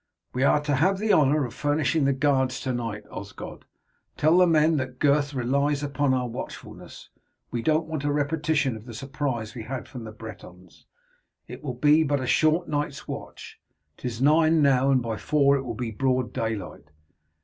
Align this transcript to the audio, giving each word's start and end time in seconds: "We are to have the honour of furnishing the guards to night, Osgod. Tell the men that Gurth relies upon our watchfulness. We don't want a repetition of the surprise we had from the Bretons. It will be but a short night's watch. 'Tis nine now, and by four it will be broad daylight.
"We 0.33 0.41
are 0.41 0.59
to 0.61 0.77
have 0.77 0.97
the 0.97 1.13
honour 1.13 1.45
of 1.45 1.53
furnishing 1.53 2.05
the 2.05 2.11
guards 2.13 2.59
to 2.61 2.73
night, 2.73 3.03
Osgod. 3.11 3.65
Tell 4.17 4.35
the 4.39 4.47
men 4.47 4.77
that 4.77 4.97
Gurth 4.97 5.35
relies 5.35 5.83
upon 5.83 6.11
our 6.11 6.27
watchfulness. 6.27 7.11
We 7.51 7.61
don't 7.61 7.85
want 7.85 8.03
a 8.03 8.11
repetition 8.11 8.75
of 8.75 8.85
the 8.87 8.95
surprise 8.95 9.53
we 9.53 9.61
had 9.61 9.87
from 9.87 10.03
the 10.05 10.11
Bretons. 10.11 10.87
It 11.47 11.63
will 11.63 11.75
be 11.75 12.01
but 12.01 12.19
a 12.19 12.25
short 12.25 12.67
night's 12.67 13.07
watch. 13.07 13.59
'Tis 13.97 14.23
nine 14.23 14.63
now, 14.63 14.89
and 14.89 15.03
by 15.03 15.17
four 15.17 15.55
it 15.55 15.61
will 15.61 15.75
be 15.75 15.91
broad 15.91 16.33
daylight. 16.33 16.89